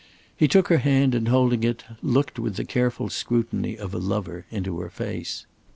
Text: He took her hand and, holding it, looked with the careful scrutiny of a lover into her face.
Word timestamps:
He 0.35 0.47
took 0.47 0.69
her 0.69 0.79
hand 0.79 1.13
and, 1.13 1.27
holding 1.27 1.63
it, 1.63 1.83
looked 2.01 2.39
with 2.39 2.55
the 2.55 2.65
careful 2.65 3.07
scrutiny 3.11 3.77
of 3.77 3.93
a 3.93 3.99
lover 3.99 4.47
into 4.49 4.79
her 4.79 4.89
face. 4.89 5.45